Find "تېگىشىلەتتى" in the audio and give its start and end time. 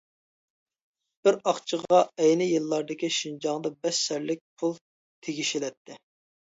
4.85-6.05